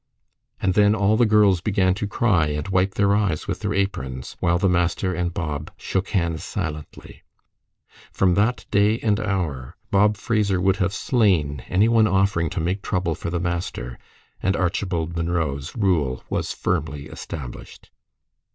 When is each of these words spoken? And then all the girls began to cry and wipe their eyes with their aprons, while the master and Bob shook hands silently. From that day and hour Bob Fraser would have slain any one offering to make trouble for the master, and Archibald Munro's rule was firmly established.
And 0.59 0.73
then 0.73 0.95
all 0.95 1.15
the 1.15 1.27
girls 1.27 1.61
began 1.61 1.93
to 1.93 2.07
cry 2.07 2.47
and 2.47 2.67
wipe 2.69 2.95
their 2.95 3.13
eyes 3.15 3.47
with 3.47 3.59
their 3.59 3.71
aprons, 3.75 4.35
while 4.39 4.57
the 4.57 4.67
master 4.67 5.13
and 5.13 5.31
Bob 5.31 5.69
shook 5.77 6.09
hands 6.09 6.43
silently. 6.43 7.21
From 8.11 8.33
that 8.33 8.65
day 8.71 8.97
and 9.01 9.19
hour 9.19 9.75
Bob 9.91 10.17
Fraser 10.17 10.59
would 10.59 10.77
have 10.77 10.91
slain 10.91 11.63
any 11.69 11.87
one 11.87 12.07
offering 12.07 12.49
to 12.49 12.59
make 12.59 12.81
trouble 12.81 13.13
for 13.13 13.29
the 13.29 13.39
master, 13.39 13.99
and 14.41 14.55
Archibald 14.57 15.15
Munro's 15.15 15.75
rule 15.75 16.23
was 16.31 16.51
firmly 16.51 17.05
established. 17.05 17.91